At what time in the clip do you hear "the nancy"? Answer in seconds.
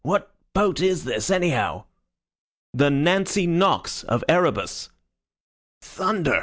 2.73-3.45